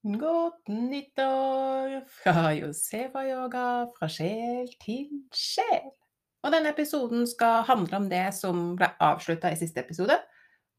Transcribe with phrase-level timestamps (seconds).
[0.00, 3.64] Godt nyttår fra Josefa Yoga,
[3.98, 5.90] fra sjel til sjel.
[6.40, 10.16] Og denne episoden skal handle om det som ble avslutta i siste episode,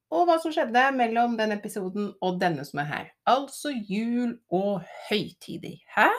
[0.10, 3.12] og hva som skjedde mellom den episoden og denne som er her.
[3.30, 4.82] Altså jul og
[5.12, 5.78] høytidig.
[5.94, 6.10] Hæ?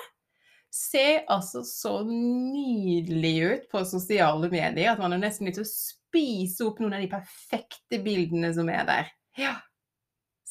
[0.70, 5.72] Ser altså så nydelig ut på sosiale medier at man er nesten lyst til å
[5.74, 9.12] spise opp noen av de perfekte bildene som er der.
[9.36, 9.58] Ja,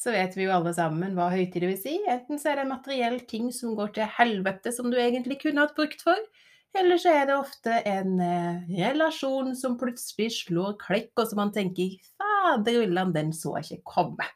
[0.02, 1.94] så vet vi jo alle sammen hva høytid vil si.
[2.10, 5.76] Enten så er det materiell ting som går til helvete, som du egentlig kunne hatt
[5.78, 6.18] brukt for,
[6.78, 11.52] eller så er det ofte en eh, relasjon som plutselig slår klekk, og som man
[11.54, 14.30] tenker 'fader ullan, den så jeg ikke komme'.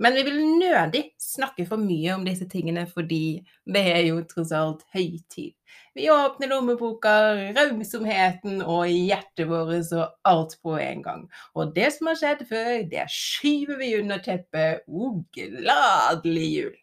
[0.00, 4.52] Men vi vil nødig snakke for mye om disse tingene, fordi det er jo tross
[4.56, 5.52] alt høytid.
[5.94, 7.12] Vi åpner lommeboka,
[7.56, 11.24] rausomheten og hjertet vårt og alt på en gang.
[11.54, 14.86] Og det som har skjedd før, det skyver vi under teppet.
[14.88, 16.76] O, gladelig jul!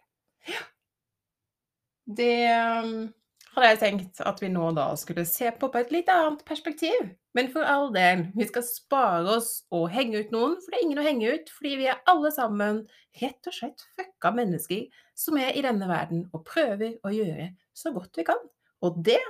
[2.17, 3.07] Det um,
[3.55, 7.09] hadde jeg tenkt at vi nå da skulle se på på et litt annet perspektiv.
[7.37, 10.85] Men for all del, vi skal spare oss og henge ut noen, for det er
[10.87, 12.79] ingen å henge ut, fordi vi er alle sammen
[13.21, 17.93] rett og slett fucka mennesker som er i denne verden og prøver å gjøre så
[17.93, 18.41] godt vi kan.
[18.81, 19.21] Og det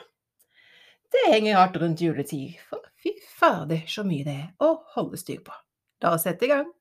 [1.12, 5.44] det henger hardt rundt juletid, for fy fader så mye det er å holde styr
[5.44, 5.56] på.
[6.04, 6.72] La oss sette i gang.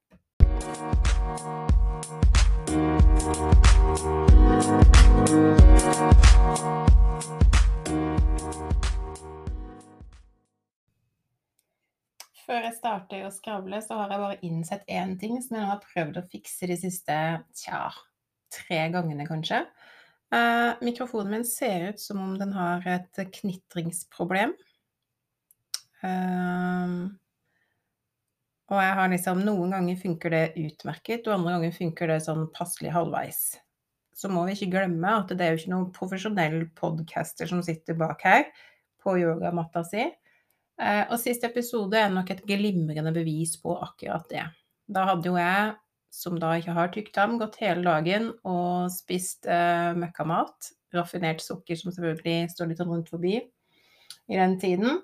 [12.47, 15.83] Før jeg starter å skravle, så har jeg bare innsett én ting som jeg har
[15.83, 17.17] prøvd å fikse de siste
[17.59, 17.81] tja,
[18.55, 19.65] tre gangene, kanskje.
[20.31, 24.55] Uh, mikrofonen min ser ut som om den har et knitringsproblem.
[26.05, 27.11] Uh,
[28.71, 32.47] og jeg har liksom Noen ganger funker det utmerket, og andre ganger funker det sånn
[32.55, 33.41] passelig halvveis.
[34.17, 37.99] Så må vi ikke glemme at det er jo ikke noen profesjonell podcaster som sitter
[37.99, 38.47] bak her
[39.03, 40.07] på yogamatta si.
[40.77, 44.45] Eh, og siste episode er nok et glimrende bevis på akkurat det.
[44.93, 45.75] Da hadde jo jeg,
[46.13, 50.71] som da ikke har tykktarm, gått hele dagen og spist uh, møkkamat.
[50.97, 55.03] Raffinert sukker som selvfølgelig står litt rundt forbi i den tiden.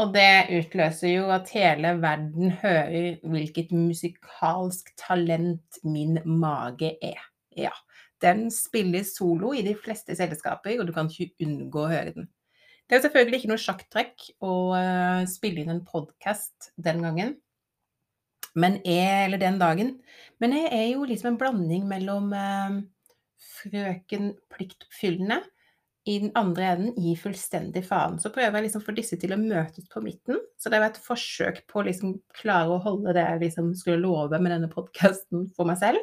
[0.00, 7.20] Og det utløser jo at hele verden hører hvilket musikalsk talent min mage er.
[7.58, 7.74] Ja.
[8.22, 12.28] Den spiller solo i de fleste selskaper, og du kan ikke unngå å høre den.
[12.90, 17.36] Det er selvfølgelig ikke noe sjakktrekk å uh, spille inn en podkast den gangen.
[18.58, 19.92] Jeg, eller den dagen.
[20.42, 22.80] Men jeg er jo liksom en blanding mellom uh,
[23.60, 25.38] frøken pliktoppfyllende
[26.10, 28.16] i den andre enden gi fullstendig faen.
[28.18, 30.40] Så prøver jeg liksom få disse til å møtes på midten.
[30.58, 34.02] Så det var et forsøk på å liksom klare å holde det jeg liksom skulle
[34.02, 36.02] love med denne podkasten for meg selv.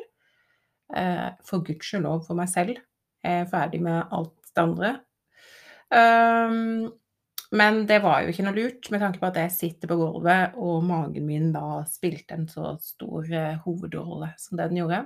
[0.95, 2.79] Uh, for gudskjelov for meg selv.
[3.27, 4.93] Jeg er ferdig med alt det andre.
[5.93, 6.89] Um,
[7.51, 10.57] men det var jo ikke noe lurt, med tanke på at jeg sitter på gulvet,
[10.59, 15.05] og magen min da spilte en så stor uh, hovedrolle som det den gjorde.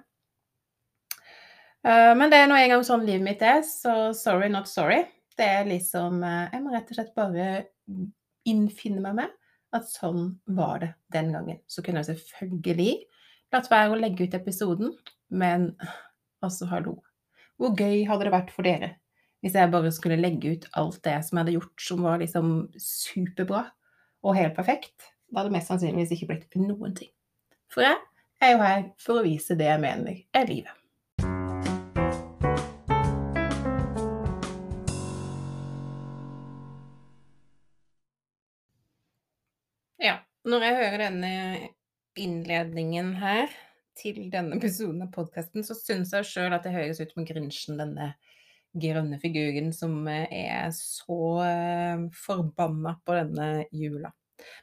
[1.85, 5.03] Uh, men det er nå engang sånn livet mitt er, så sorry, not sorry.
[5.37, 7.51] Det er liksom uh, Jeg må rett og slett bare
[8.49, 9.37] innfinne meg med
[9.77, 11.61] at sånn var det den gangen.
[11.69, 12.95] Så kunne jeg selvfølgelig
[13.53, 14.95] latt være å legge ut episoden,
[15.29, 15.71] men
[16.43, 16.97] altså, hallo.
[17.61, 18.95] Hvor gøy hadde det vært for dere
[19.41, 22.51] hvis jeg bare skulle legge ut alt det som jeg hadde gjort som var liksom
[22.77, 23.63] superbra
[24.21, 27.09] og helt perfekt, da hadde det mest sannsynligvis ikke blitt noen ting.
[27.73, 27.97] For jeg
[28.43, 30.77] er jo her for å vise det jeg mener er livet.
[40.01, 41.33] Ja, når jeg hører denne
[42.19, 43.49] innledningen her
[43.97, 47.81] til denne episoden av podkasten, så syns jeg sjøl at det høres ut som Grinchen,
[47.81, 48.13] denne
[48.71, 54.11] grønne figuren som eh, er så eh, forbanna på denne jula.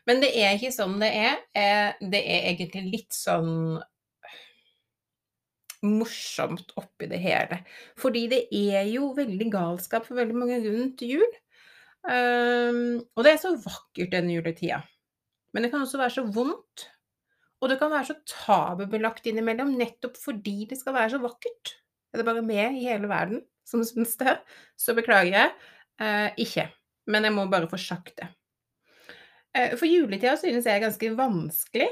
[0.08, 1.38] Men det er ikke sånn det er.
[1.56, 3.78] Eh, det er egentlig litt sånn
[5.86, 7.60] morsomt oppi det hele.
[8.00, 11.28] Fordi det er jo veldig galskap for veldig mange rundt jul.
[12.08, 14.80] Um, og det er så vakkert denne juletida.
[15.54, 16.88] Men det kan også være så vondt.
[17.62, 21.76] Og det kan være så tabubelagt innimellom, nettopp fordi det skal være så vakkert.
[22.10, 24.38] Er det bare med i hele verden som syns det,
[24.80, 25.54] så beklager jeg.
[26.00, 26.68] Eh, ikke.
[27.08, 28.28] Men jeg må bare få sagt det.
[29.56, 31.88] Eh, for juletida synes jeg er ganske vanskelig,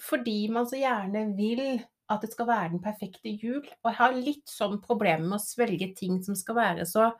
[0.00, 1.66] fordi man så gjerne vil
[2.12, 3.62] at det skal være den perfekte jul.
[3.62, 7.10] Og jeg har litt sånn problemer med å svelge ting som skal være så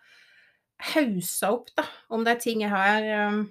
[0.92, 1.86] haussa opp, da.
[2.12, 3.44] Om det er ting jeg har um,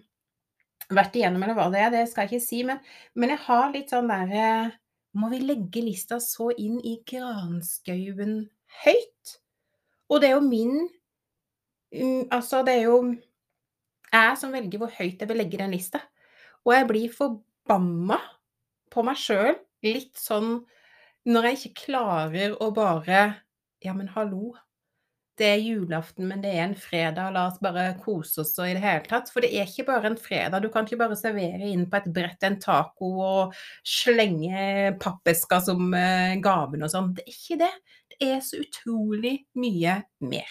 [0.93, 2.61] vært igjennom, eller hva det er, det skal jeg ikke si.
[2.67, 2.81] Men,
[3.17, 4.47] men jeg har litt sånn derre
[5.13, 8.37] Må vi legge lista så inn i granskauen
[8.81, 9.33] høyt?
[10.13, 10.75] Og det er jo min
[11.93, 12.97] mm, Altså, det er jo
[14.13, 16.03] jeg som velger hvor høyt jeg vil legge den lista.
[16.63, 18.19] Og jeg blir forbanna
[18.93, 20.59] på meg sjøl, litt sånn
[21.25, 23.23] når jeg ikke klarer å bare
[23.83, 24.53] Ja, men hallo.
[25.35, 28.75] Det er julaften, men det er en fredag, la oss bare kose oss og i
[28.77, 29.31] det hele tatt.
[29.33, 30.61] For det er ikke bare en fredag.
[30.61, 35.89] Du kan ikke bare servere inn på et brett en taco og slenge pappesker som
[35.89, 37.11] uh, gaven og sånn.
[37.17, 37.71] Det er ikke det.
[38.23, 40.49] Er så utrolig mye mer.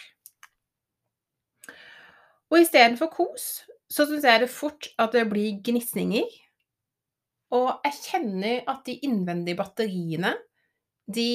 [2.52, 6.28] Og istedenfor kos, så syns jeg det fort at det blir gnisninger.
[7.56, 10.34] Og jeg kjenner at de innvendige batteriene,
[11.08, 11.28] de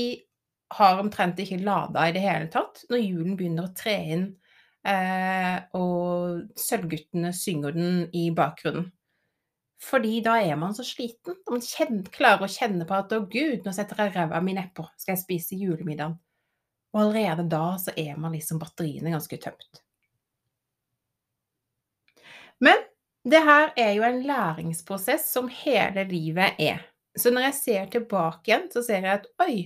[0.78, 4.28] har omtrent ikke lada i det hele tatt når julen begynner å tre inn,
[4.88, 8.92] eh, og Sølvguttene synger den i bakgrunnen.
[9.84, 11.38] Fordi da er man så sliten.
[11.50, 14.88] Man kjenner, klarer å kjenne på at 'å gud, nå setter jeg ræva mi nedpå,
[14.98, 16.18] skal jeg spise julemiddagen'.
[16.96, 19.82] Og allerede da så er man liksom batteriene ganske tømt.
[22.64, 22.86] Men
[23.28, 26.86] det her er jo en læringsprosess som hele livet er.
[27.18, 29.58] Så når jeg ser tilbake igjen, så ser jeg at oi,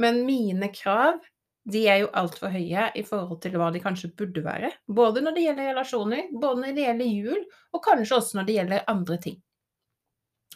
[0.00, 1.18] men mine krav
[1.66, 4.70] de er jo altfor høye i forhold til hva de kanskje burde være.
[4.86, 7.40] Både når det gjelder relasjoner, både når det gjelder jul,
[7.74, 9.40] og kanskje også når det gjelder andre ting.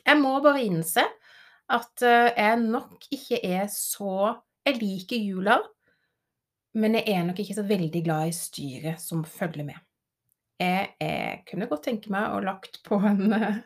[0.06, 1.02] Jeg må bare innse
[1.70, 4.37] at eh, jeg nok ikke er så
[4.69, 5.54] Jeg liker jula,
[6.78, 9.81] men jeg er nok ikke så veldig glad i styret som følger med.
[10.61, 13.61] Jeg, jeg kunne godt tenke meg å lagt på en eh,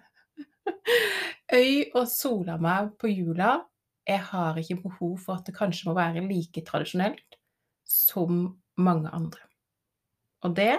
[1.53, 3.57] øy og sola meg på jula
[4.05, 7.39] jeg har ikke behov for at det kanskje må være like tradisjonelt
[7.89, 8.47] som
[8.77, 9.41] mange andre.
[10.45, 10.75] Og det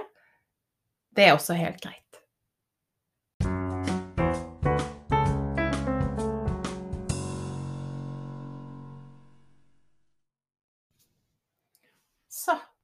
[1.16, 2.05] det er også helt greit.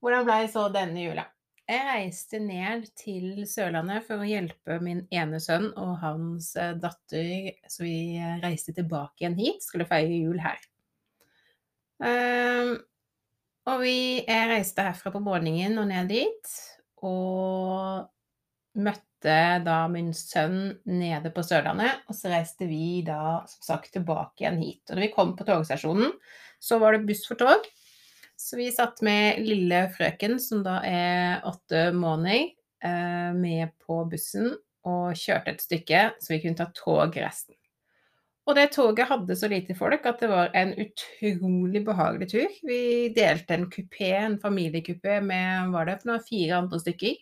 [0.02, 1.28] Hvordan ble så denne jula?
[1.72, 7.54] Jeg reiste ned til Sørlandet for å hjelpe min ene sønn og hans eh, datter,
[7.70, 10.60] så vi reiste tilbake igjen hit, skulle feire jul her.
[12.02, 12.74] Um,
[13.70, 13.96] og vi,
[14.26, 16.56] jeg reiste herfra på morgenen og ned dit,
[17.06, 18.10] og
[18.82, 24.44] møtte da min sønn nede på Sørlandet, og så reiste vi da som sagt tilbake
[24.44, 24.82] igjen hit.
[24.90, 26.12] Og da vi kom på togstasjonen,
[26.62, 27.70] så var det buss for tog.
[28.42, 32.50] Så vi satt med lille frøken, som da er åtte måneder,
[32.84, 37.54] eh, med på bussen og kjørte et stykke, så vi kunne ta tog resten.
[38.50, 42.56] Og det toget hadde så lite folk at det var en utrolig behagelig tur.
[42.66, 47.22] Vi delte en kupé, en familiekupé med var det fire andre stykker.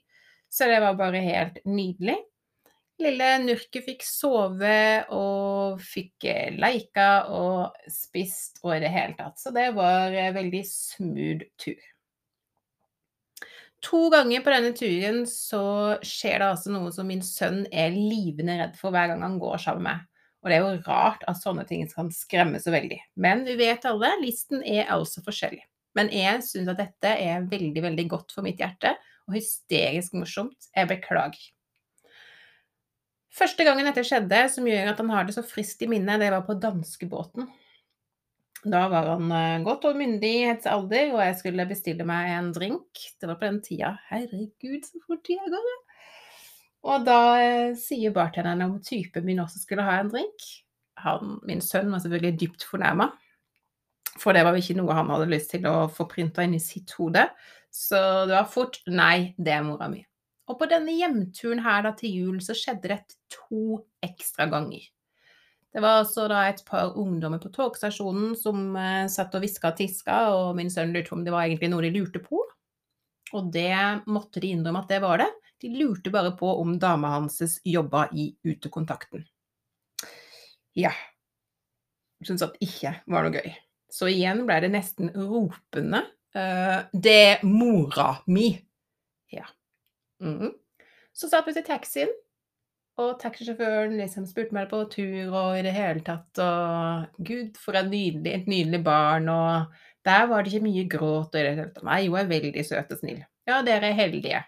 [0.49, 2.15] Så det var bare helt nydelig.
[2.99, 9.39] Lille Nurke fikk sove og fikk eh, leika og spist og i det hele tatt.
[9.39, 11.87] Så det var en veldig smooth tur.
[13.87, 15.63] To ganger på denne turen så
[16.03, 19.61] skjer det altså noe som min sønn er livende redd for hver gang han går
[19.63, 20.07] sammen med.
[20.43, 22.99] Og det er jo rart at sånne ting kan skremme så veldig.
[23.19, 25.63] Men vi vet alle, listen er altså forskjellig.
[25.95, 28.93] Men jeg syns at dette er veldig, veldig godt for mitt hjerte,
[29.27, 30.69] og hysterisk morsomt.
[30.75, 31.41] Jeg beklager.
[33.29, 36.31] Første gangen dette skjedde, som gjør at han har det så friskt i minnet, det
[36.33, 37.49] var på danskebåten.
[38.59, 43.03] Da var han eh, godt og myndighetsalder, og jeg skulle bestille meg en drink.
[43.21, 43.93] Det var på den tida.
[44.09, 45.77] Herregud, så fort tida går!
[46.89, 50.49] Og da eh, sier bartenderen om typen min også skulle ha en drink.
[51.05, 53.07] Han, min sønn var selvfølgelig dypt fornærma,
[54.19, 56.91] for det var ikke noe han hadde lyst til å få printa inn i sitt
[56.99, 57.23] hode.
[57.71, 60.01] Så det var fort Nei, det er mora mi.
[60.49, 64.87] Og på denne hjemturen her da til jul så skjedde det to ekstra ganger.
[65.69, 69.77] Det var altså da et par ungdommer på togstasjonen som eh, satt og hviska og
[69.77, 72.41] tiska, og min sønn lurte på om det var egentlig noe de lurte på.
[73.37, 73.77] Og det
[74.09, 75.29] måtte de innrømme at det var det.
[75.61, 79.27] De lurte bare på om dama hans jobba i utekontakten.
[80.73, 80.95] Ja.
[82.25, 83.53] Syns at ikke var noe gøy.
[83.91, 86.01] Så igjen ble det nesten ropende.
[86.33, 88.51] Uh, det er mora mi.
[89.33, 89.45] Ja.
[90.19, 90.51] Mm.
[91.15, 92.11] Så satt vi i taxien,
[92.99, 97.77] og taxisjåføren liksom spurte meg på tur og i det hele tatt, og gud, for
[97.79, 101.53] en nydelig, et nydelig barn, og der var det ikke mye gråt og i det
[101.55, 101.85] hele tatt.
[101.87, 103.21] Nei, hun er veldig søt og snill.
[103.49, 104.43] Ja, dere er heldige.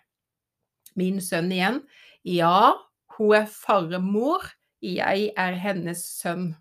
[1.00, 1.82] Min sønn igjen.
[2.28, 2.74] Ja,
[3.18, 4.46] hun er farmor.
[4.82, 6.52] Jeg er hennes sønn.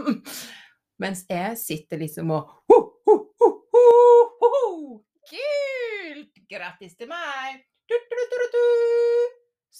[1.00, 3.82] Mens jeg sitter liksom og ho, ho, ho, ho,
[4.44, 4.52] ho,
[5.30, 6.44] Kult!
[6.50, 7.69] Grattis til meg!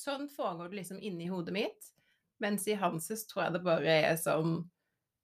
[0.01, 1.91] Sånn foregår det liksom inni hodet mitt.
[2.41, 4.63] Mens i Hanses tror jeg det bare er sånn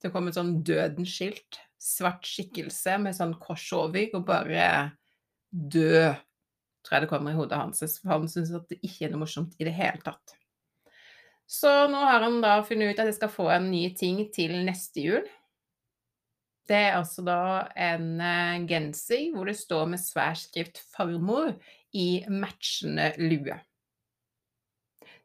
[0.04, 1.60] Det kommer sånn dødens skilt.
[1.80, 4.66] Svart skikkelse med sånn kors over, og bare
[5.50, 6.10] dø,
[6.84, 7.98] tror jeg det kommer i hodet Hanses.
[8.02, 10.36] for han syns at det ikke er noe morsomt i det hele tatt.
[11.46, 14.52] Så nå har han da funnet ut at jeg skal få en ny ting til
[14.66, 15.26] neste jul.
[16.66, 17.40] Det er altså da
[17.78, 21.54] en eh, genser hvor det står med svær skrift 'Farmor'
[21.96, 23.56] i matchende lue.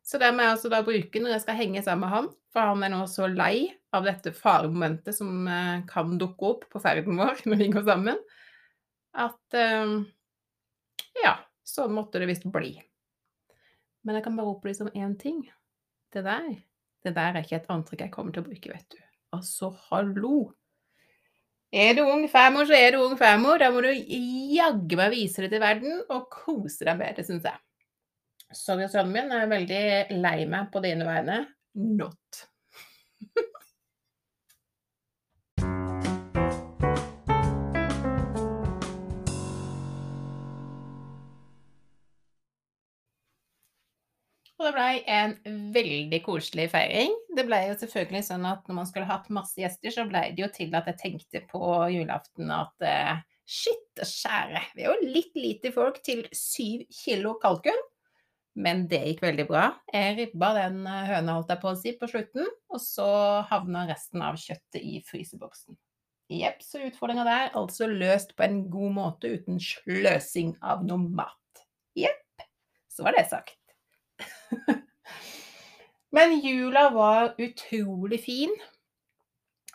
[0.01, 2.71] Så det må jeg altså da bruke når jeg skal henge sammen med han, for
[2.71, 7.19] han er nå så lei av dette faremomentet som eh, kan dukke opp på ferden
[7.19, 8.19] vår når vi går sammen,
[9.11, 9.93] at eh,
[11.21, 11.35] ja,
[11.67, 12.73] sånn måtte det visst bli.
[14.01, 15.43] Men jeg kan bare opplyse om én ting.
[16.11, 16.47] Det der,
[17.05, 18.99] det der er ikke et antrekk jeg kommer til å bruke, vet du.
[19.37, 20.49] Altså, hallo!
[21.71, 23.61] Er du ung farmor, så er du ung farmor.
[23.61, 23.91] Da må du
[24.51, 27.59] jaggu meg vise det til verden og kose deg med det, syns jeg.
[28.51, 29.83] Sorry, sønnen min er veldig
[30.19, 31.43] lei meg på dine vegne.
[31.79, 32.45] Not.
[44.61, 45.31] Og det blei en
[45.73, 47.15] veldig koselig feiring.
[47.33, 50.43] Det blei jo selvfølgelig sånn at når man skulle hatt masse gjester, så blei det
[50.43, 55.35] jo til at jeg tenkte på julaften at eh, shit skjære, vi er jo litt
[55.35, 57.87] lite folk til syv kilo kalkun.
[58.61, 59.67] Men det gikk veldig bra.
[59.93, 63.07] Jeg ribba den eh, høna, holdt jeg på å si, på slutten, og så
[63.47, 65.77] havna resten av kjøttet i fryseboksen.
[66.31, 71.63] Jepp, så utfordringa der altså løst på en god måte uten sløsing av noe mat.
[71.95, 72.45] Jepp,
[72.91, 73.59] så var det sagt.
[76.15, 78.55] Men jula var utrolig fin.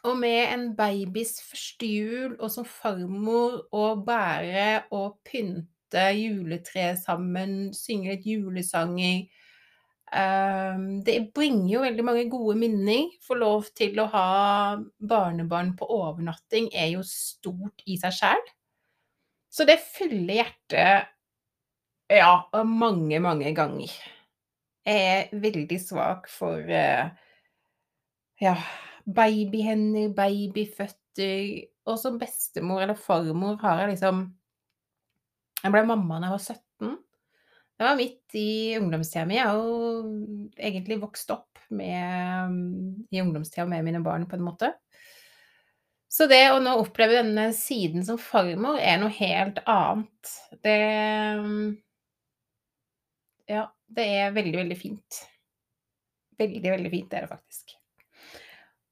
[0.06, 7.72] Og med en babys første jul, og som farmor å bære og pynte juletreet sammen,
[7.74, 9.24] synge litt julesanger
[10.12, 13.10] um, Det bringer jo veldig mange gode minner.
[13.26, 14.28] Få lov til å ha
[14.98, 18.46] barnebarn på overnatting er jo stort i seg sjæl.
[19.50, 21.12] Så det fyller hjertet
[22.12, 22.32] ja,
[22.62, 23.90] mange, mange ganger.
[24.86, 27.08] Jeg er veldig svak for uh,
[28.38, 28.54] ja,
[29.06, 31.66] babyhender, babyføtter.
[31.86, 34.26] Og som bestemor eller farmor har jeg liksom
[35.62, 36.96] Jeg ble mamma da jeg var 17.
[37.76, 38.48] Det var midt i
[38.78, 39.36] ungdomstida mi.
[39.36, 42.54] Jeg har jo egentlig vokst opp med,
[43.10, 44.70] i ungdomstida med mine barn, på en måte.
[46.08, 50.36] Så det å nå oppleve denne siden som farmor er noe helt annet.
[50.64, 50.76] Det
[53.50, 55.18] Ja, det er veldig, veldig fint.
[56.40, 57.76] Veldig, veldig fint er det faktisk.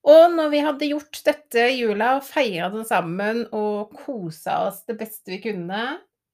[0.05, 4.83] Og når vi hadde gjort dette i jula, og feira den sammen og kosa oss
[4.89, 5.85] det beste vi kunne,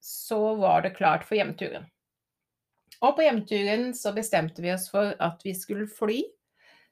[0.03, 1.85] så var det klart for hjemturen.
[3.01, 6.19] Og på hjemturen så bestemte vi oss for at vi skulle fly.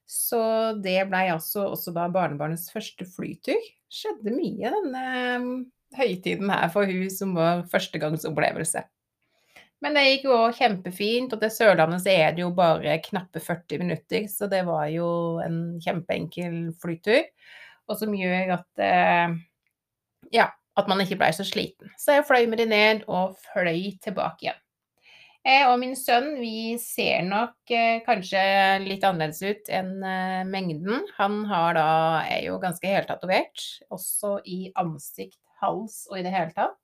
[0.09, 0.39] Så
[0.81, 3.59] det blei altså også da barnebarnets første flytur.
[3.93, 5.03] Skjedde mye denne
[5.37, 5.51] um,
[5.97, 8.81] høytiden her for hun som var førstegangsopplevelse.
[9.79, 13.79] Men det gikk jo kjempefint, og til Sørlandet så er det jo bare knappe 40
[13.79, 15.09] minutter, så det var jo
[15.43, 17.23] en kjempeenkel flytur.
[17.89, 19.37] Og som gjør at eh,
[20.35, 21.91] ja, at man ikke blei så sliten.
[21.99, 24.65] Så jeg fløy med de ned og fløy tilbake igjen.
[25.47, 28.41] Jeg og min sønn vi ser nok eh, kanskje
[28.83, 31.05] litt annerledes ut enn eh, mengden.
[31.15, 31.85] Han da,
[32.27, 36.77] er jo ganske heltatovert, også i ansikt, hals og i det hele tatt.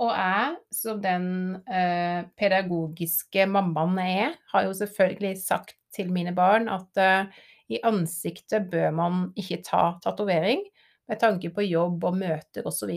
[0.00, 1.26] Og jeg, som den
[1.68, 7.80] eh, pedagogiske mammaen jeg er, har jo selvfølgelig sagt til mine barn at eh, i
[7.86, 10.64] ansiktet bør man ikke ta tatovering
[11.08, 12.90] med tanke på jobb og møter osv.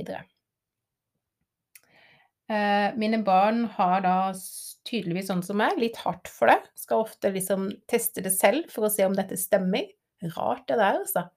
[2.46, 4.18] Eh, mine barn har da
[4.86, 6.60] tydeligvis sånn som meg, litt hardt for det.
[6.78, 9.90] Skal ofte liksom teste det selv for å se om dette stemmer.
[10.36, 11.28] Rart det der, altså.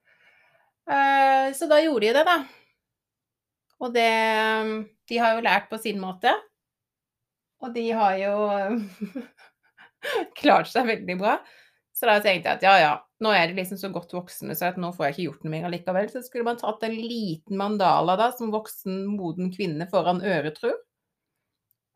[0.89, 2.39] Eh, så da gjorde de det, da.
[3.79, 4.11] Og det
[5.09, 6.33] De har jo lært på sin måte.
[7.63, 8.35] Og de har jo
[10.41, 11.39] klart seg veldig bra.
[11.97, 12.91] Så da tenkte jeg at ja, ja,
[13.25, 15.65] nå er de liksom så godt voksne, så nå får jeg ikke gjort noe mer
[15.67, 16.11] allikevel.
[16.13, 20.71] Så skulle man tatt en liten mandala da, som voksen, moden kvinne foran øret, tro.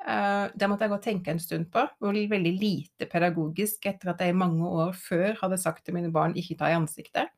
[0.02, 1.84] Uh, det måtte jeg gå og tenke en stund på.
[2.02, 6.10] Og veldig lite pedagogisk etter at jeg i mange år før hadde sagt til mine
[6.14, 7.30] barn ikke ta i ansiktet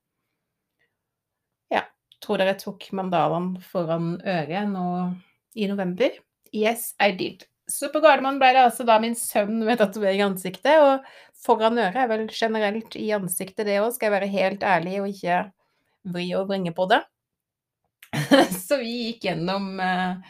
[2.24, 4.86] tror dere tok mandalaen foran øret nå
[5.54, 6.16] i november?
[6.54, 7.44] Yes, I did.
[7.70, 11.06] Så på Gardermoen ble det altså da min sønn med tatovering i ansiktet, og
[11.46, 15.08] foran øret er vel generelt i ansiktet det òg, skal jeg være helt ærlig og
[15.12, 15.38] ikke
[16.14, 17.00] vri og vrenge på det.
[18.66, 20.20] Så vi gikk gjennom uh,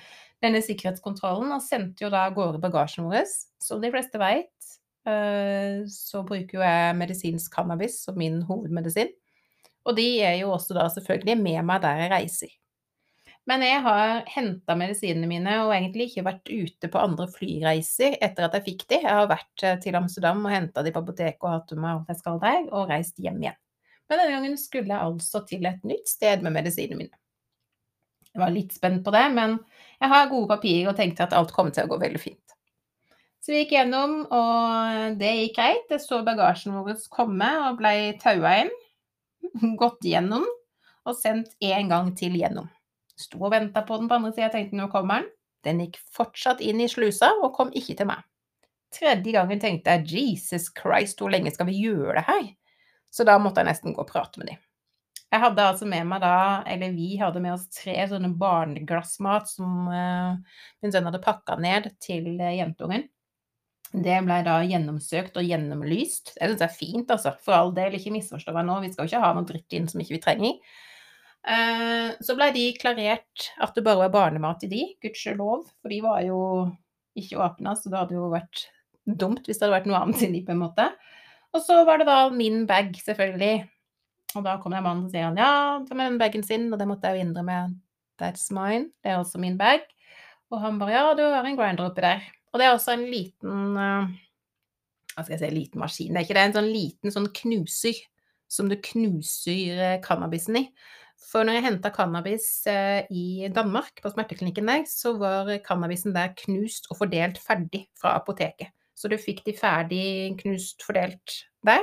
[0.44, 3.26] denne sikkerhetskontrollen og sendte jo da av gårde bagasjen vår.
[3.62, 4.70] Som de fleste veit,
[5.08, 9.10] uh, så bruker jo jeg medisinsk cannabis som min hovedmedisin.
[9.84, 12.52] Og de er jo også da selvfølgelig med meg der jeg reiser.
[13.44, 18.46] Men jeg har henta medisinene mine og egentlig ikke vært ute på andre flyreiser etter
[18.46, 19.02] at jeg fikk de.
[19.02, 22.14] Jeg har vært eh, til Amsterdam og henta de på apoteket og hatt med alt
[22.14, 23.58] jeg skal der, og reist hjem igjen.
[24.08, 27.20] Men denne gangen skulle jeg altså til et nytt sted med medisinene mine.
[28.34, 29.58] Jeg var litt spent på det, men
[30.00, 32.40] jeg har gode papirer og tenkte at alt kom til å gå veldig fint.
[33.44, 35.90] Så vi gikk gjennom, og det gikk greit.
[35.92, 38.72] Jeg så bagasjen vår komme og ble taua inn.
[39.80, 40.46] Gått gjennom
[41.04, 42.68] og sendt en gang til gjennom.
[43.20, 45.32] Sto og venta på den på andre sida, tenkte nå kommer den.
[45.64, 48.24] Den gikk fortsatt inn i slusa og kom ikke til meg.
[48.94, 52.44] Tredje gangen tenkte jeg Jesus Christ, hvor lenge skal vi gjøre det her?
[53.14, 54.60] Så da måtte jeg nesten gå og prate med dem.
[55.34, 59.88] Jeg hadde altså med meg da, eller vi hadde med oss tre sånne barneglassmat som
[59.90, 60.36] uh,
[60.82, 63.08] min sønn hadde pakka ned til uh, jentungen.
[63.94, 66.32] Det ble da gjennomsøkt og gjennomlyst.
[66.34, 67.34] Jeg syns det er fint, altså.
[67.44, 69.86] For all del, ikke misforstå meg nå, vi skal jo ikke ha noe dritt inn
[69.90, 70.78] som ikke vi trenger.
[71.44, 76.00] Eh, så blei de klarert at det bare var barnemat i de, gudskjelov, for de
[76.02, 76.40] var jo
[77.20, 78.64] ikke åpna, så det hadde jo vært
[79.04, 80.88] dumt hvis det hadde vært noe annet inni, på en måte.
[81.54, 83.68] Og så var det da min bag, selvfølgelig.
[84.34, 85.50] Og da kom det en mann og sier han ja,
[85.86, 87.58] ta med den bagen sin, og det måtte jeg jo innrømme.
[88.18, 88.90] That's mine.
[89.02, 89.86] Det er også min bag.
[90.50, 92.24] Og han bare ja, du har en grinder oppi der.
[92.54, 94.10] Og det er også en liten uh,
[95.14, 96.14] Hva skal jeg si, liten maskin.
[96.14, 97.98] Det er ikke det, en sånn liten sånn knuser
[98.50, 100.68] som du knuser eh, cannabisen i.
[101.24, 106.34] For når jeg henta cannabis eh, i Danmark, på smerteklinikken der, så var cannabisen der
[106.38, 108.70] knust og fordelt ferdig fra apoteket.
[108.94, 110.06] Så du fikk de ferdig
[110.42, 111.82] knust fordelt der.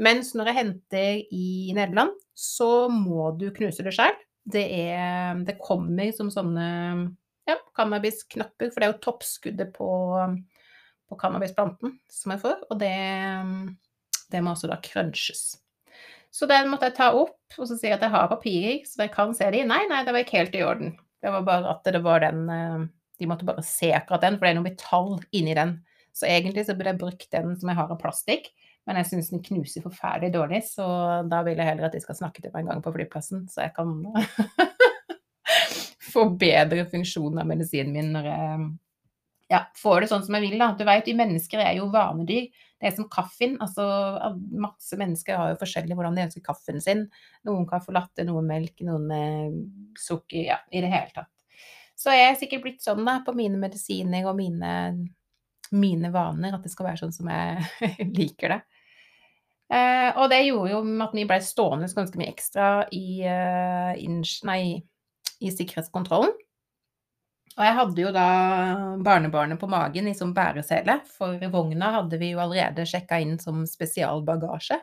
[0.00, 4.16] Mens når jeg henter i Nederland, så må du knuse det sjøl.
[4.42, 4.64] Det,
[5.46, 6.64] det, kommer som sånne
[7.48, 9.90] ja, cannabisknapper, for det er jo toppskuddet på,
[11.10, 12.94] på cannabisplanten som jeg får, og det,
[14.32, 15.50] det må også da crunches.
[16.32, 19.12] Så den måtte jeg ta opp, og så si at jeg har papirer, så jeg
[19.12, 19.66] kan se de.
[19.68, 20.94] Nei, nei, det var ikke helt i orden.
[21.22, 22.86] Det var bare at det var den eh,
[23.20, 25.76] De måtte bare se akkurat den, for det er noe metall inni den.
[26.16, 28.48] Så egentlig så burde jeg brukt den som jeg har av plastikk,
[28.88, 30.86] men jeg syns den knuser forferdelig dårlig, så
[31.30, 33.68] da vil jeg heller at de skal snakke til meg en gang på flyplassen, så
[33.68, 33.92] jeg kan
[36.12, 38.70] forbedre funksjonen av medisinen min når jeg
[39.52, 40.70] ja, får det sånn som jeg vil, da.
[40.78, 42.48] Du vet, vi mennesker er jo vanedyr.
[42.80, 43.58] Det er som kaffen.
[43.60, 43.84] Altså,
[44.56, 47.04] masse mennesker har jo forskjellig hvordan de ønsker kaffen sin.
[47.46, 49.58] Noen kaffe latte, noen melk, noen med
[50.00, 50.46] sukker.
[50.48, 51.30] Ja, i det hele tatt.
[51.98, 54.72] Så jeg er sikkert blitt sånn da, på mine medisiner og mine,
[55.76, 58.62] mine vaner, at det skal være sånn som jeg liker det.
[59.72, 63.92] Eh, og det gjorde jo at vi ble stående ganske mye ekstra i, uh,
[64.48, 64.64] nei,
[65.42, 66.32] i sikkerhetskontrollen.
[67.52, 68.26] Og jeg hadde jo da
[69.04, 73.66] barnebarnet på magen i sånn bæresele, for vogna hadde vi jo allerede sjekka inn som
[73.68, 74.78] spesialbagasje.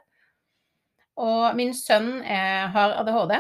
[1.20, 3.40] Og min sønn er, har ADHD,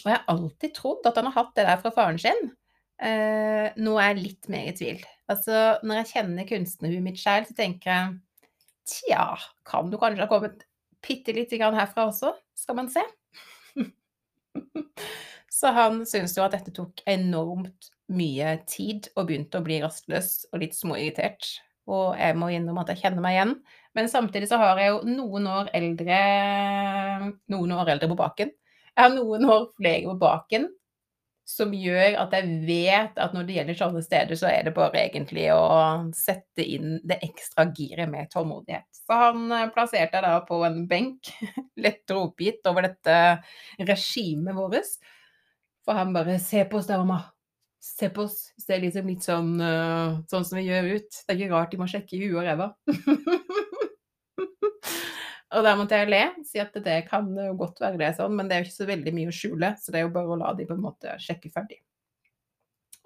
[0.00, 2.52] og jeg har alltid trodd at han har hatt det der fra faren sin.
[3.00, 5.00] Eh, nå er jeg litt mer i tvil.
[5.32, 8.18] Altså, når jeg kjenner kunstnerhuet mitt sjøl, så tenker jeg
[8.90, 9.24] tja,
[9.68, 10.64] kan du kanskje ha kommet
[11.04, 13.04] bitte lite grann herfra også, skal man se.
[15.60, 20.46] så han syntes jo at dette tok enormt mye tid og begynte å bli rastløs
[20.50, 21.50] og litt småirritert.
[21.90, 23.54] Og jeg må innrømme at jeg kjenner meg igjen.
[23.98, 26.18] Men samtidig så har jeg jo noen år eldre
[27.50, 28.52] noen år eldre på baken.
[28.90, 30.68] Jeg har noen år flere på baken
[31.50, 35.00] som gjør at jeg vet at når det gjelder sånne steder, så er det bare
[35.02, 35.64] egentlig å
[36.14, 38.86] sette inn det ekstra giret med tålmodighet.
[39.02, 41.32] Så han eh, plasserte jeg da på en benk,
[41.84, 43.16] lettere oppgitt over dette
[43.88, 44.94] regimet vårt.
[45.86, 47.22] For han bare 'Se på oss da, mamma
[47.80, 48.52] se på oss.
[48.54, 51.10] Hvis det er liksom litt sånn, uh, sånn som vi gjør ut.
[51.10, 52.68] Det er ikke rart de må sjekke i huet og ræva.
[55.56, 58.48] og da måtte jeg le, si at det kan jo godt være det sånn, men
[58.48, 60.40] det er jo ikke så veldig mye å skjule, så det er jo bare å
[60.42, 61.80] la de på en måte sjekke ferdig.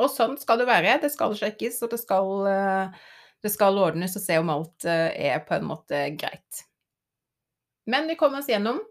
[0.02, 0.96] Og sånn skal det være.
[1.04, 3.12] Det skal sjekkes, og det skal, uh,
[3.46, 6.66] det skal ordnes og se om alt uh, er på en måte greit.
[7.86, 8.82] Men vi kom oss gjennom.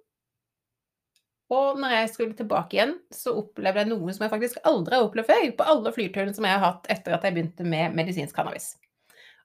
[1.54, 5.08] Og når jeg skulle tilbake igjen, så opplevde jeg noe som jeg faktisk aldri har
[5.08, 8.38] opplevd før, på alle flyturene som jeg har hatt etter at jeg begynte med medisinsk
[8.38, 8.74] cannabis.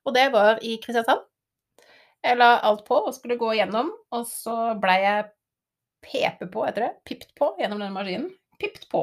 [0.06, 1.26] Og det var i Kristiansand.
[2.24, 5.26] Jeg la alt på og skulle gå igjennom, og så blei jeg
[6.04, 8.30] pepe på, heter det, pipt på gjennom den maskinen.
[8.58, 9.02] Pipt på.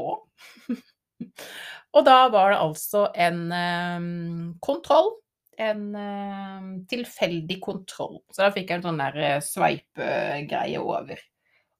[1.95, 5.13] og da var det altså en um, kontroll.
[5.61, 8.19] En um, tilfeldig kontroll.
[8.31, 11.21] Så da fikk jeg en sånn der uh, sveipegreie over.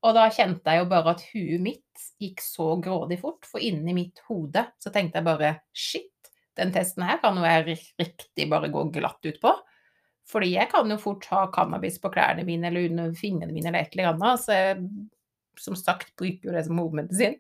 [0.05, 3.95] Og da kjente jeg jo bare at huet mitt gikk så grådig fort, for inni
[3.97, 6.11] mitt hode så tenkte jeg bare shit,
[6.55, 9.53] den testen her kan jo jeg riktig bare gå glatt ut på.
[10.25, 13.85] Fordi jeg kan jo fort ha cannabis på klærne mine eller under fingrene mine eller
[13.85, 14.41] et eller annet.
[14.41, 14.79] Så jeg
[15.61, 17.37] som sagt bruker jo det som hovedmedisin.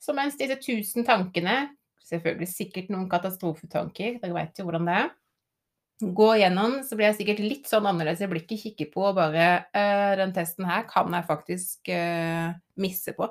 [0.00, 1.74] Så mens disse tusen tankene,
[2.08, 5.10] selvfølgelig sikkert noen katastrofetanker, dere vet jo hvordan det er,
[6.00, 9.46] går gjennom, så blir jeg sikkert litt sånn annerledes i blikket, kikke på og bare
[9.76, 13.28] øh, Den testen her kan jeg faktisk øh, misse på.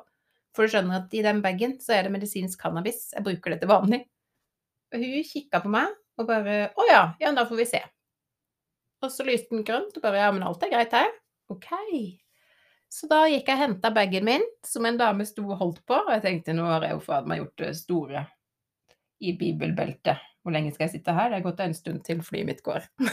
[0.55, 3.09] For du skjønner at i den bagen så er det medisinsk cannabis.
[3.15, 4.03] Jeg bruker det til vanlig.
[4.93, 7.81] Og hun kikka på meg og bare Å ja, ja, da får vi se.
[8.99, 11.13] Og så lyste den grønt og bare Ja, men alt er greit her.
[11.49, 11.69] OK.
[12.89, 15.93] Så da gikk jeg og henta bagen min, som en dame sto og holdt på,
[15.93, 18.23] og jeg tenkte nå har jeg jo fader meg gjort det store
[19.21, 20.25] i bibelbeltet.
[20.49, 21.29] Hvor lenge skal jeg sitte her?
[21.29, 22.87] Det har gått en stund til flyet mitt går.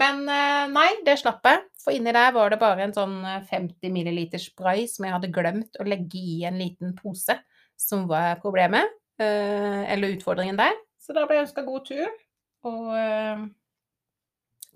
[0.00, 1.60] Men eh, nei, det slapp jeg.
[1.78, 5.78] For inni der var det bare en sånn 50 ml spray som jeg hadde glemt
[5.78, 7.38] å legge i en liten pose,
[7.78, 8.90] som var problemet.
[9.22, 10.74] Eh, eller utfordringen der.
[10.98, 12.20] Så da ble jeg ønska god tur,
[12.66, 13.46] og eh,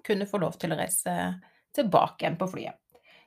[0.06, 1.18] kunne få lov til å reise
[1.74, 2.78] tilbake igjen på flyet.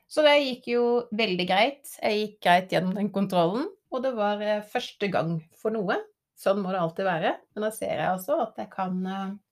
[0.08, 1.98] Så det gikk jo veldig greit.
[2.00, 4.40] Jeg gikk greit gjennom den kontrollen, og det var
[4.72, 6.00] første gang for noe.
[6.38, 7.32] Sånn må det alltid være.
[7.54, 9.00] Men da ser jeg altså at jeg kan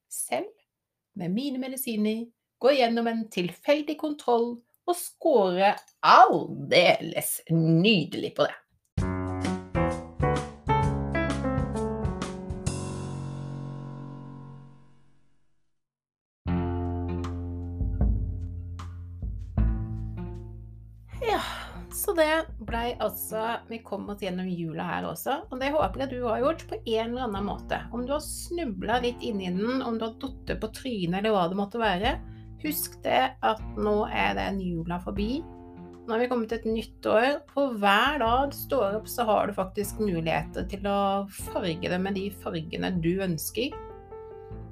[0.07, 0.53] selv,
[1.19, 2.23] med mine medisiner,
[2.63, 4.53] gå gjennom en tilfeldig kontroll
[4.87, 5.73] og score
[6.07, 8.55] aldeles nydelig på det.
[21.27, 21.43] Ja,
[21.91, 22.31] så det
[22.67, 26.43] blei altså Vi kom oss gjennom jula her også, og det håper jeg du har
[26.43, 27.81] gjort på en eller annen måte.
[27.95, 31.47] Om du har snubla litt inni den, om du har datt på trynet eller hva
[31.51, 32.17] det måtte være,
[32.65, 35.41] husk det at nå er den jula forbi.
[36.07, 39.49] Nå har vi kommet til et nytt år, og hver dag står opp, så har
[39.49, 43.75] du faktisk muligheter til å farge det med de fargene du ønsker.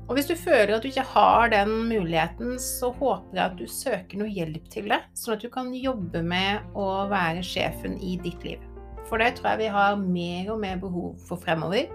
[0.04, 3.64] Og hvis du føler at du ikke har den muligheten, så håper jeg at du
[3.70, 8.18] søker noe hjelp til det, sånn at du kan jobbe med å være sjefen i
[8.20, 8.60] ditt liv.
[9.08, 11.88] For det tror jeg vi har mer og mer behov for fremover.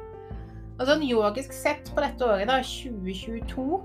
[0.80, 3.80] Og sånn yogisk sett på dette året, da, 2022,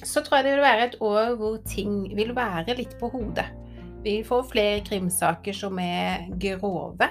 [0.00, 3.50] så tror jeg det vil være et år hvor ting vil være litt på hodet.
[4.00, 7.10] Vi får flere krimsaker som er grove.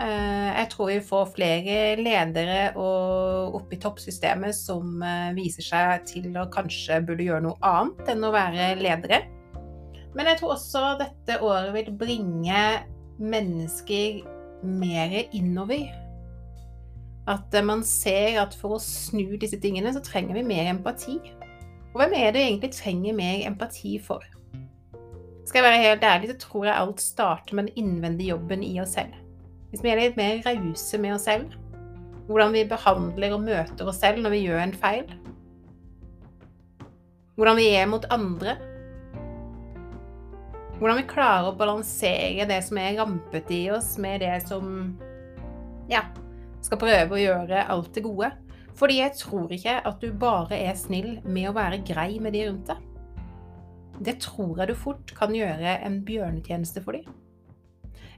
[0.00, 5.02] Jeg tror vi får flere ledere opp i toppsystemet som
[5.36, 9.20] viser seg til å kanskje burde gjøre noe annet enn å være ledere.
[10.16, 12.62] Men jeg tror også dette året vil bringe
[13.20, 14.22] mennesker
[14.64, 15.84] mer innover.
[17.28, 21.20] At man ser at for å snu disse tingene, så trenger vi mer empati.
[21.92, 24.24] Og hvem er det egentlig trenger mer empati for?
[25.44, 28.76] Skal jeg være helt ærlig, så tror jeg alt starter med den innvendige jobben i
[28.82, 29.19] oss selv.
[29.70, 31.52] Hvis vi er litt mer rause med oss selv,
[32.26, 35.06] hvordan vi behandler og møter oss selv når vi gjør en feil,
[37.38, 38.56] hvordan vi er mot andre,
[40.80, 44.94] hvordan vi klarer å balansere det som er rampete i oss, med det som
[45.90, 46.06] ja,
[46.64, 48.30] skal prøve å gjøre alt det gode.
[48.80, 52.46] Fordi jeg tror ikke at du bare er snill med å være grei med de
[52.48, 52.86] rundt deg.
[54.00, 57.19] Det tror jeg du fort kan gjøre en bjørnetjeneste for dem.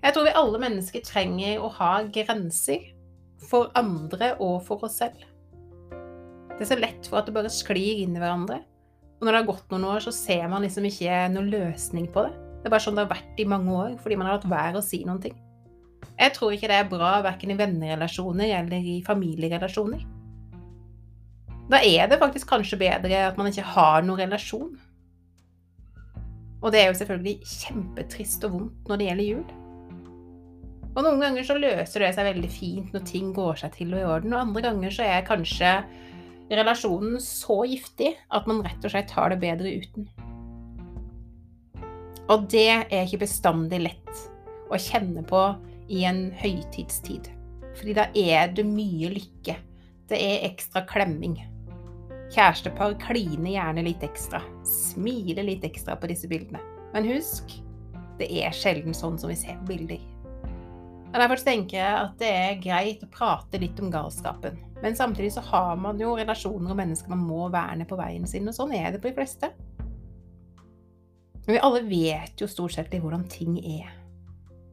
[0.02, 2.88] Jeg tror vi alle mennesker trenger å ha grenser
[3.46, 5.20] for andre og for oss selv.
[6.52, 8.58] Det er så lett for at det bare sklir inn i hverandre.
[9.20, 12.26] Og når det har gått noen år, så ser man liksom ikke noen løsning på
[12.26, 12.34] det.
[12.34, 14.82] Det er bare sånn det har vært i mange år, fordi man har latt være
[14.82, 15.38] å si noen ting.
[16.18, 20.02] Jeg tror ikke det er bra verken i vennerelasjoner eller i familierelasjoner.
[21.70, 24.74] Da er det faktisk kanskje bedre at man ikke har noen relasjon.
[26.62, 29.50] Og det er jo selvfølgelig kjempetrist og vondt når det gjelder jul.
[30.92, 34.02] Og noen ganger så løser det seg veldig fint når ting går seg til og
[34.02, 35.70] i orden, og andre ganger så er kanskje
[36.52, 40.11] relasjonen så giftig at man rett og slett har det bedre uten.
[42.31, 44.20] Og det er ikke bestandig lett
[44.72, 45.40] å kjenne på
[45.92, 47.31] i en høytidstid.
[47.76, 49.57] Fordi da er det mye lykke.
[50.12, 51.38] Det er ekstra klemming.
[52.33, 54.42] Kjærestepar kliner gjerne litt ekstra.
[54.68, 56.61] Smiler litt ekstra på disse bildene.
[56.92, 57.57] Men husk,
[58.20, 60.00] det er sjelden sånn som vi ser på bilder.
[61.12, 64.57] Og Derfor tenker jeg at det er greit å prate litt om galskapen.
[64.81, 68.48] Men samtidig så har man jo relasjoner og mennesker man må verne på veien sin,
[68.48, 69.53] og sånn er det på de fleste.
[71.44, 73.92] Men vi alle vet jo stort sett hvordan ting er.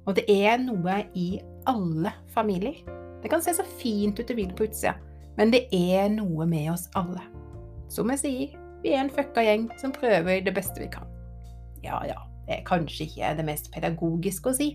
[0.07, 1.27] Og det er noe i
[1.69, 2.79] alle familier.
[3.19, 4.95] Det kan se så fint ut det vil på utsida,
[5.37, 7.21] men det er noe med oss alle.
[7.91, 11.09] Som jeg sier, vi er en fucka gjeng som prøver det beste vi kan.
[11.83, 14.69] Ja ja, det er kanskje ikke det mest pedagogiske å si.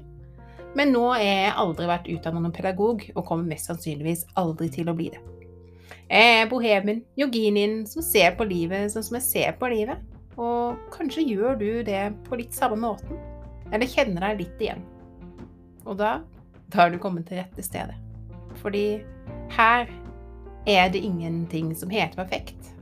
[0.74, 4.90] Men nå er jeg aldri vært utdannet noen pedagog, og kommer mest sannsynligvis aldri til
[4.90, 5.22] å bli det.
[6.10, 10.02] Jeg er bohemen, yoginien, som ser på livet sånn som jeg ser på livet.
[10.34, 13.20] Og kanskje gjør du det på litt samme måten,
[13.72, 14.82] eller kjenner deg litt igjen.
[15.84, 16.18] Og da
[16.74, 17.94] da har du kommet til rette stedet.
[18.58, 19.02] Fordi
[19.54, 19.87] her
[20.66, 22.72] er det ingenting som heter perfekt.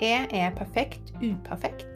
[0.00, 1.86] Jeg er perfekt uperfekt.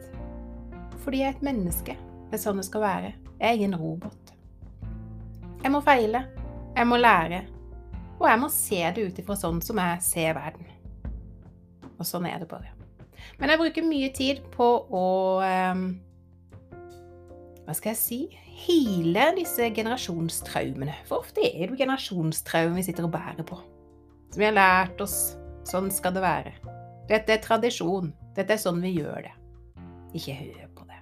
[1.03, 1.97] Fordi jeg er et menneske.
[2.31, 3.13] Det er sånn det skal være.
[3.37, 4.26] Jeg er ingen robot.
[5.63, 6.23] Jeg må feile.
[6.77, 7.43] Jeg må lære.
[8.17, 10.67] Og jeg må se det ut ifra sånn som jeg ser verden.
[11.97, 12.73] Og sånn er det bare.
[13.37, 15.05] Men jeg bruker mye tid på å
[15.41, 15.87] um,
[17.65, 18.19] Hva skal jeg si?
[18.57, 20.95] Hile disse generasjonstraumene.
[21.09, 23.59] For ofte er det generasjonstraumer vi sitter og bærer på.
[24.31, 25.35] Som vi har lært oss.
[25.67, 26.53] Sånn skal det være.
[27.09, 28.13] Dette er tradisjon.
[28.37, 29.35] Dette er sånn vi gjør det.
[30.17, 31.01] Ikke hør på det.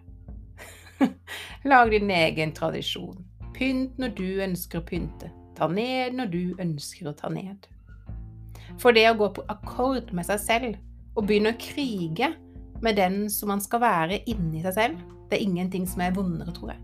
[1.72, 3.20] Lag din egen tradisjon.
[3.56, 5.32] Pynt når du ønsker å pynte.
[5.56, 7.70] Ta ned når du ønsker å ta ned.
[8.82, 12.34] For det å gå på akkord med seg selv og begynne å krige
[12.84, 16.52] med den som man skal være inni seg selv, det er ingenting som er vondere,
[16.54, 16.82] tror jeg.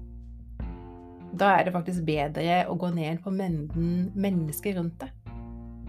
[1.37, 5.11] Da er det faktisk bedre å gå ned på mengden mennesker rundt deg,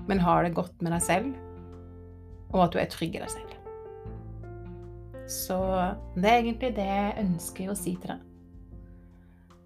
[0.08, 1.32] men har det godt med deg selv,
[2.52, 3.56] og at du er trygg i deg selv.
[5.30, 5.58] Så
[6.18, 8.28] det er egentlig det jeg ønsker å si til deg.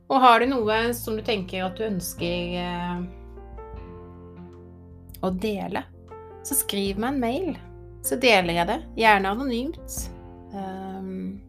[0.07, 3.01] Og har du noe som du tenker at du ønsker eh,
[5.27, 5.83] å dele,
[6.47, 7.57] så skriv meg en mail
[8.07, 9.97] så deler jeg det, gjerne anonymt.
[10.55, 11.41] Um,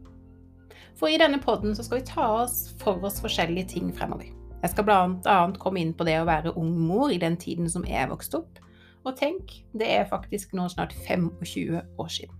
[0.97, 4.31] for i denne poden så skal vi ta oss for oss forskjellige ting fremover.
[4.63, 7.85] Jeg skal annet komme inn på det å være ung mor i den tiden som
[7.85, 8.57] jeg vokste opp.
[9.05, 12.33] Og tenk, det er faktisk nå snart 25 år siden.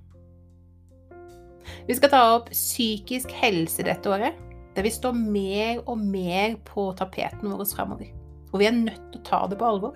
[1.86, 4.47] Vi skal ta opp psykisk helse dette året.
[4.78, 8.12] Det vil stå mer og mer på tapeten vår fremover.
[8.52, 9.96] Og vi er nødt til å ta det på alvor.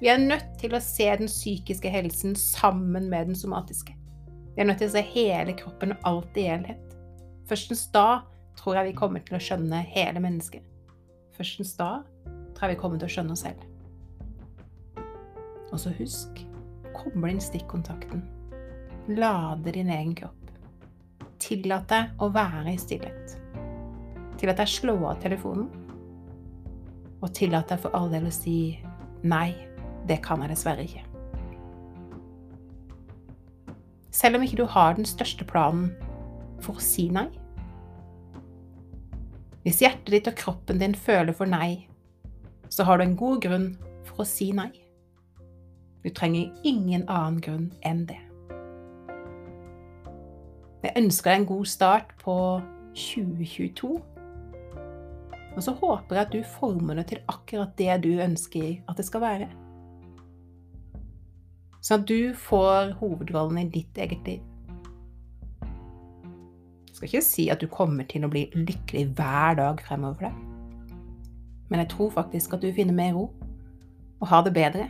[0.00, 3.92] Vi er nødt til å se den psykiske helsen sammen med den somatiske.
[4.54, 6.96] Vi er nødt til å se hele kroppen og alt i helhet.
[7.52, 8.22] Førstens da
[8.56, 10.64] tror jeg vi kommer til å skjønne hele mennesket.
[11.36, 11.90] Førstens da
[12.56, 13.68] tror jeg vi kommer til å skjønne oss selv.
[15.68, 16.42] Og så husk
[16.96, 18.24] koble inn stikkontakten.
[19.20, 20.56] Lade din egen kropp.
[21.44, 23.41] Tillat deg å være i stillhet.
[24.42, 25.68] Tillat at jeg slår av telefonen.
[27.22, 28.74] Og tillat deg for all del å si
[29.22, 29.52] nei
[30.10, 31.04] det kan jeg dessverre ikke.
[34.10, 35.92] Selv om ikke du har den største planen
[36.58, 37.28] for å si nei.
[39.62, 41.86] Hvis hjertet ditt og kroppen din føler for nei,
[42.66, 43.68] så har du en god grunn
[44.08, 44.72] for å si nei.
[46.02, 48.18] Du trenger ingen annen grunn enn det.
[50.82, 52.34] Jeg ønsker deg en god start på
[52.98, 54.00] 2022.
[55.52, 59.04] Og så håper jeg at du former det til akkurat det du ønsker at det
[59.08, 59.50] skal være.
[61.82, 64.40] Sånn at du får hovedrollen i ditt eget liv.
[66.88, 70.28] Jeg skal ikke si at du kommer til å bli lykkelig hver dag fremover for
[70.28, 70.48] deg.
[71.72, 73.26] Men jeg tror faktisk at du finner mer ro
[74.22, 74.88] og har det bedre.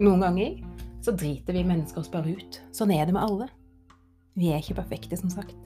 [0.00, 0.58] Noen ganger
[1.04, 2.60] så driter vi mennesker oss bare ut.
[2.74, 3.50] Sånn er det med alle.
[4.34, 5.56] Vi er ikke perfekte, som sagt.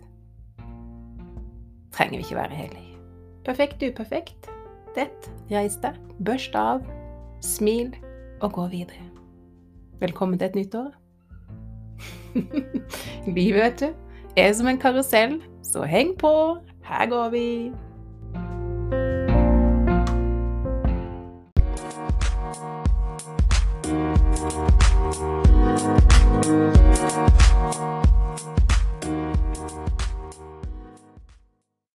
[1.95, 2.94] Trenger vi ikke være heller.
[3.45, 4.49] Perfekt uperfekt.
[4.97, 6.85] Dett, reis deg, børst av,
[7.45, 7.91] smil
[8.41, 9.05] og gå videre.
[10.01, 10.95] Velkommen til et nytt år.
[13.37, 13.91] Livet, vet du,
[14.41, 16.33] er som en karusell, så heng på.
[16.89, 17.45] Her går vi.